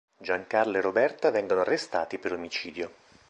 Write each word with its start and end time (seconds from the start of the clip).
Giancarlo 0.19 0.79
e 0.79 0.81
Roberta 0.81 1.29
vengono 1.29 1.61
arrestati 1.61 2.17
per 2.17 2.33
omicidio. 2.33 2.89